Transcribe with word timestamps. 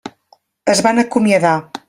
Es 0.73 0.81
van 0.87 1.03
acomiadar. 1.03 1.57